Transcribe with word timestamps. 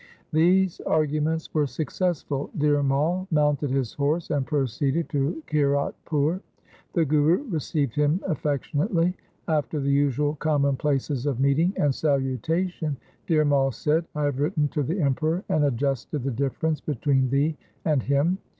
These 0.33 0.79
arguments 0.81 1.53
were 1.53 1.67
successful. 1.67 2.49
Dhir 2.57 2.83
Mai 2.83 3.27
mounted 3.29 3.69
his 3.69 3.93
horse 3.93 4.31
and 4.31 4.47
proceeded 4.47 5.09
to 5.09 5.43
Kiratpur. 5.45 6.41
The 6.93 7.05
Guru 7.05 7.43
received 7.51 7.93
him 7.93 8.19
affectionately. 8.25 9.13
After 9.47 9.79
the 9.79 9.91
usual 9.91 10.33
commonplaces 10.37 11.27
of 11.27 11.39
meeting 11.39 11.71
and 11.77 11.93
salutation 11.93 12.97
Dhir 13.27 13.45
Mai 13.45 13.69
said,' 13.69 14.05
I 14.15 14.23
have 14.23 14.39
written 14.39 14.69
to 14.69 14.81
the 14.81 14.99
Emperor 14.99 15.43
and 15.49 15.65
adjusted 15.65 16.23
the 16.23 16.31
difference 16.31 16.81
between 16.81 17.29
thee 17.29 17.55
and 17.85 18.01
him. 18.01 18.39